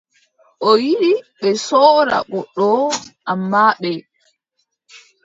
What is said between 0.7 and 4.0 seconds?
yiɗi ɓe sooda goɗɗo, ammaa ɓe.